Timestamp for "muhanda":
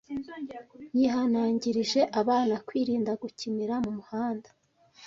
3.97-4.49